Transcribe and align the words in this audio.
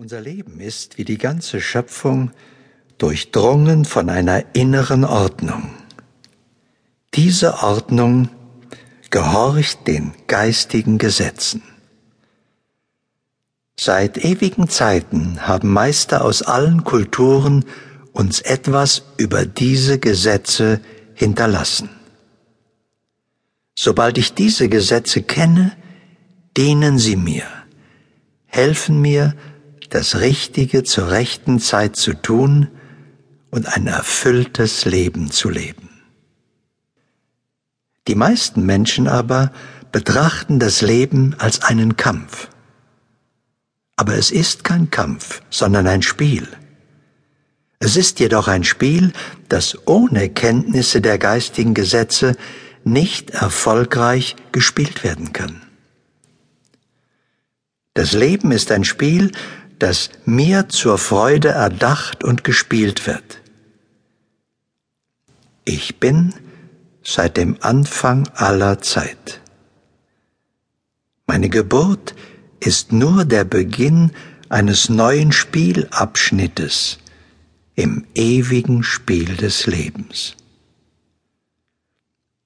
Unser 0.00 0.22
Leben 0.22 0.60
ist 0.60 0.96
wie 0.96 1.04
die 1.04 1.18
ganze 1.18 1.60
Schöpfung 1.60 2.30
durchdrungen 2.96 3.84
von 3.84 4.08
einer 4.08 4.42
inneren 4.54 5.04
Ordnung. 5.04 5.68
Diese 7.12 7.62
Ordnung 7.62 8.30
gehorcht 9.10 9.86
den 9.86 10.14
geistigen 10.26 10.96
Gesetzen. 10.96 11.62
Seit 13.78 14.24
ewigen 14.24 14.70
Zeiten 14.70 15.46
haben 15.46 15.68
Meister 15.68 16.24
aus 16.24 16.40
allen 16.40 16.82
Kulturen 16.84 17.66
uns 18.14 18.40
etwas 18.40 19.02
über 19.18 19.44
diese 19.44 19.98
Gesetze 19.98 20.80
hinterlassen. 21.12 21.90
Sobald 23.78 24.16
ich 24.16 24.32
diese 24.32 24.70
Gesetze 24.70 25.20
kenne, 25.20 25.76
dienen 26.56 26.98
sie 26.98 27.16
mir, 27.16 27.44
helfen 28.46 29.02
mir, 29.02 29.34
das 29.90 30.20
Richtige 30.20 30.84
zur 30.84 31.10
rechten 31.10 31.58
Zeit 31.60 31.96
zu 31.96 32.14
tun 32.14 32.68
und 33.50 33.66
ein 33.66 33.86
erfülltes 33.86 34.84
Leben 34.84 35.30
zu 35.30 35.50
leben. 35.50 35.90
Die 38.08 38.14
meisten 38.14 38.64
Menschen 38.64 39.08
aber 39.08 39.52
betrachten 39.92 40.58
das 40.58 40.80
Leben 40.80 41.34
als 41.38 41.62
einen 41.62 41.96
Kampf. 41.96 42.48
Aber 43.96 44.14
es 44.14 44.30
ist 44.30 44.64
kein 44.64 44.90
Kampf, 44.90 45.42
sondern 45.50 45.86
ein 45.86 46.02
Spiel. 46.02 46.48
Es 47.80 47.96
ist 47.96 48.20
jedoch 48.20 48.48
ein 48.48 48.64
Spiel, 48.64 49.12
das 49.48 49.86
ohne 49.86 50.28
Kenntnisse 50.28 51.00
der 51.00 51.18
geistigen 51.18 51.74
Gesetze 51.74 52.36
nicht 52.84 53.30
erfolgreich 53.30 54.36
gespielt 54.52 55.04
werden 55.04 55.32
kann. 55.32 55.62
Das 57.94 58.12
Leben 58.12 58.52
ist 58.52 58.70
ein 58.70 58.84
Spiel, 58.84 59.32
das 59.80 60.10
mir 60.26 60.68
zur 60.68 60.98
Freude 60.98 61.48
erdacht 61.48 62.22
und 62.22 62.44
gespielt 62.44 63.06
wird. 63.06 63.40
Ich 65.64 65.98
bin 65.98 66.34
seit 67.02 67.36
dem 67.36 67.56
Anfang 67.60 68.28
aller 68.34 68.80
Zeit. 68.82 69.40
Meine 71.26 71.48
Geburt 71.48 72.14
ist 72.60 72.92
nur 72.92 73.24
der 73.24 73.44
Beginn 73.44 74.12
eines 74.50 74.90
neuen 74.90 75.32
Spielabschnittes 75.32 76.98
im 77.74 78.06
ewigen 78.14 78.82
Spiel 78.82 79.36
des 79.36 79.66
Lebens. 79.66 80.36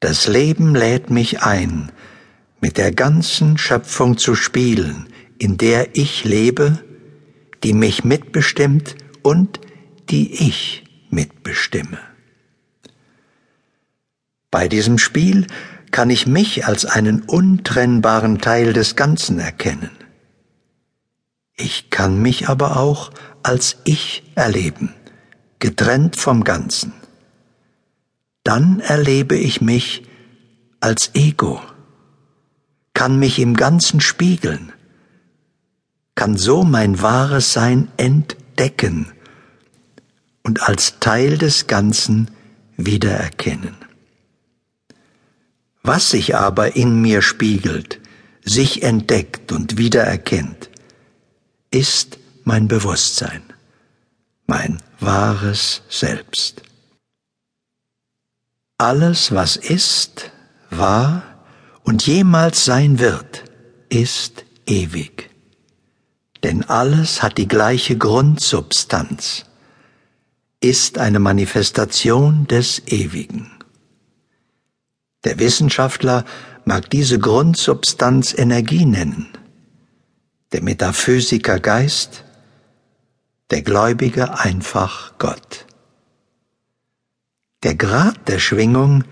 Das 0.00 0.28
Leben 0.28 0.74
lädt 0.74 1.10
mich 1.10 1.42
ein, 1.42 1.92
mit 2.60 2.78
der 2.78 2.92
ganzen 2.92 3.58
Schöpfung 3.58 4.16
zu 4.16 4.34
spielen, 4.34 5.08
in 5.38 5.58
der 5.58 5.94
ich 5.96 6.24
lebe 6.24 6.78
die 7.62 7.72
mich 7.72 8.04
mitbestimmt 8.04 8.96
und 9.22 9.60
die 10.10 10.32
ich 10.48 10.84
mitbestimme. 11.10 11.98
Bei 14.50 14.68
diesem 14.68 14.98
Spiel 14.98 15.46
kann 15.90 16.10
ich 16.10 16.26
mich 16.26 16.66
als 16.66 16.84
einen 16.84 17.22
untrennbaren 17.22 18.38
Teil 18.38 18.72
des 18.72 18.96
Ganzen 18.96 19.38
erkennen. 19.38 19.90
Ich 21.56 21.90
kann 21.90 22.22
mich 22.22 22.48
aber 22.48 22.76
auch 22.76 23.10
als 23.42 23.76
ich 23.84 24.22
erleben, 24.34 24.94
getrennt 25.58 26.16
vom 26.16 26.44
Ganzen. 26.44 26.92
Dann 28.44 28.80
erlebe 28.80 29.36
ich 29.36 29.60
mich 29.60 30.04
als 30.80 31.10
Ego, 31.14 31.60
kann 32.94 33.18
mich 33.18 33.38
im 33.38 33.54
Ganzen 33.54 34.00
spiegeln, 34.00 34.72
kann 36.18 36.36
so 36.36 36.64
mein 36.64 37.00
wahres 37.00 37.52
Sein 37.52 37.92
entdecken 37.96 39.12
und 40.42 40.68
als 40.68 40.98
Teil 40.98 41.38
des 41.38 41.68
Ganzen 41.68 42.28
wiedererkennen. 42.76 43.76
Was 45.84 46.10
sich 46.10 46.34
aber 46.34 46.74
in 46.74 47.00
mir 47.00 47.22
spiegelt, 47.22 48.00
sich 48.44 48.82
entdeckt 48.82 49.52
und 49.52 49.78
wiedererkennt, 49.78 50.70
ist 51.70 52.18
mein 52.42 52.66
Bewusstsein, 52.66 53.44
mein 54.48 54.82
wahres 54.98 55.82
Selbst. 55.88 56.62
Alles, 58.76 59.30
was 59.30 59.54
ist, 59.54 60.32
war 60.70 61.22
und 61.84 62.08
jemals 62.08 62.64
sein 62.64 62.98
wird, 62.98 63.44
ist 63.88 64.44
ewig 64.66 65.27
denn 66.42 66.64
alles 66.64 67.22
hat 67.22 67.38
die 67.38 67.48
gleiche 67.48 67.96
Grundsubstanz, 67.96 69.44
ist 70.60 70.98
eine 70.98 71.18
Manifestation 71.18 72.46
des 72.46 72.82
Ewigen. 72.86 73.50
Der 75.24 75.38
Wissenschaftler 75.38 76.24
mag 76.64 76.90
diese 76.90 77.18
Grundsubstanz 77.18 78.34
Energie 78.36 78.84
nennen, 78.84 79.28
der 80.52 80.62
Metaphysiker 80.62 81.60
Geist, 81.60 82.24
der 83.50 83.62
Gläubige 83.62 84.38
einfach 84.38 85.18
Gott. 85.18 85.66
Der 87.62 87.74
Grad 87.74 88.28
der 88.28 88.38
Schwingung 88.38 89.04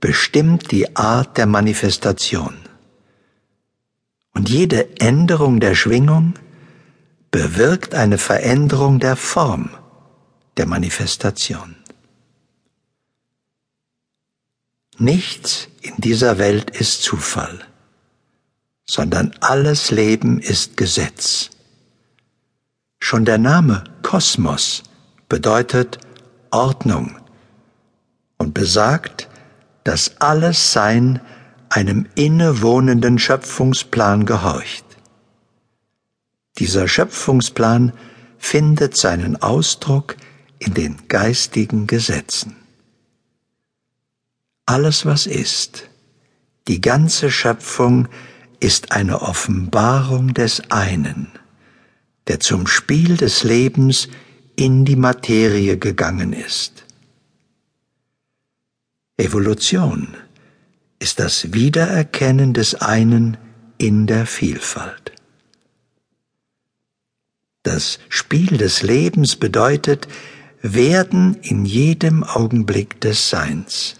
bestimmt 0.00 0.70
die 0.72 0.96
Art 0.96 1.36
der 1.38 1.46
Manifestation. 1.46 2.54
Und 4.34 4.48
jede 4.48 5.00
Änderung 5.00 5.60
der 5.60 5.74
Schwingung 5.74 6.34
bewirkt 7.30 7.94
eine 7.94 8.18
Veränderung 8.18 9.00
der 9.00 9.16
Form 9.16 9.70
der 10.56 10.66
Manifestation. 10.66 11.76
Nichts 14.98 15.68
in 15.80 15.94
dieser 15.98 16.38
Welt 16.38 16.70
ist 16.70 17.02
Zufall, 17.02 17.60
sondern 18.84 19.32
alles 19.40 19.90
Leben 19.90 20.40
ist 20.40 20.76
Gesetz. 20.76 21.50
Schon 23.00 23.24
der 23.24 23.38
Name 23.38 23.84
Kosmos 24.02 24.82
bedeutet 25.28 25.98
Ordnung 26.50 27.16
und 28.38 28.54
besagt, 28.54 29.28
dass 29.84 30.20
alles 30.20 30.72
Sein 30.72 31.20
einem 31.68 32.06
innewohnenden 32.14 33.18
Schöpfungsplan 33.18 34.26
gehorcht. 34.26 34.87
Dieser 36.58 36.88
Schöpfungsplan 36.88 37.92
findet 38.38 38.96
seinen 38.96 39.36
Ausdruck 39.36 40.16
in 40.58 40.74
den 40.74 40.96
geistigen 41.08 41.86
Gesetzen. 41.86 42.56
Alles, 44.66 45.06
was 45.06 45.26
ist, 45.26 45.88
die 46.66 46.80
ganze 46.80 47.30
Schöpfung 47.30 48.08
ist 48.60 48.92
eine 48.92 49.22
Offenbarung 49.22 50.34
des 50.34 50.70
einen, 50.70 51.28
der 52.26 52.40
zum 52.40 52.66
Spiel 52.66 53.16
des 53.16 53.44
Lebens 53.44 54.08
in 54.56 54.84
die 54.84 54.96
Materie 54.96 55.78
gegangen 55.78 56.32
ist. 56.32 56.84
Evolution 59.16 60.16
ist 60.98 61.20
das 61.20 61.52
Wiedererkennen 61.52 62.52
des 62.52 62.74
einen 62.74 63.36
in 63.78 64.06
der 64.06 64.26
Vielfalt. 64.26 65.12
Das 67.68 67.98
Spiel 68.08 68.56
des 68.56 68.80
Lebens 68.80 69.36
bedeutet 69.36 70.08
werden 70.62 71.34
in 71.42 71.66
jedem 71.66 72.24
Augenblick 72.24 72.98
des 73.02 73.28
Seins. 73.28 73.96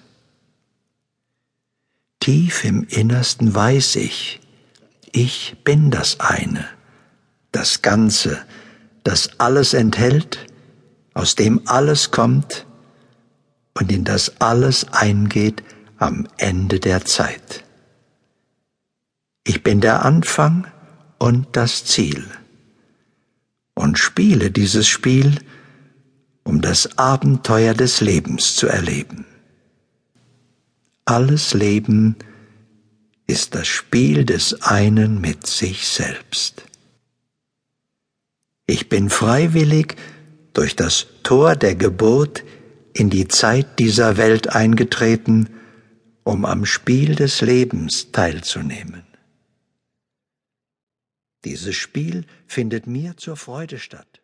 Tief 2.18 2.64
im 2.64 2.84
Innersten 2.84 3.54
weiß 3.54 3.96
ich, 3.96 4.40
ich 5.12 5.58
bin 5.64 5.90
das 5.90 6.18
eine, 6.18 6.64
das 7.52 7.82
Ganze, 7.82 8.38
das 9.04 9.38
alles 9.38 9.74
enthält, 9.74 10.46
aus 11.12 11.34
dem 11.34 11.60
alles 11.66 12.10
kommt 12.10 12.64
und 13.74 13.92
in 13.92 14.04
das 14.04 14.40
alles 14.40 14.90
eingeht 14.94 15.62
am 15.98 16.26
Ende 16.38 16.80
der 16.80 17.04
Zeit. 17.04 17.64
Ich 19.44 19.62
bin 19.62 19.82
der 19.82 20.06
Anfang 20.06 20.66
und 21.18 21.48
das 21.52 21.84
Ziel 21.84 22.26
und 23.78 23.98
spiele 23.98 24.50
dieses 24.50 24.88
Spiel, 24.88 25.38
um 26.42 26.60
das 26.60 26.98
Abenteuer 26.98 27.74
des 27.74 28.00
Lebens 28.00 28.56
zu 28.56 28.66
erleben. 28.66 29.24
Alles 31.04 31.54
Leben 31.54 32.16
ist 33.28 33.54
das 33.54 33.68
Spiel 33.68 34.24
des 34.24 34.62
einen 34.62 35.20
mit 35.20 35.46
sich 35.46 35.86
selbst. 35.86 36.64
Ich 38.66 38.88
bin 38.88 39.10
freiwillig 39.10 39.96
durch 40.54 40.74
das 40.74 41.06
Tor 41.22 41.54
der 41.54 41.76
Geburt 41.76 42.42
in 42.94 43.10
die 43.10 43.28
Zeit 43.28 43.78
dieser 43.78 44.16
Welt 44.16 44.48
eingetreten, 44.54 45.50
um 46.24 46.44
am 46.44 46.66
Spiel 46.66 47.14
des 47.14 47.42
Lebens 47.42 48.10
teilzunehmen. 48.10 49.07
Dieses 51.48 51.76
Spiel 51.76 52.26
findet 52.46 52.86
mir 52.86 53.16
zur 53.16 53.38
Freude 53.38 53.78
statt. 53.78 54.20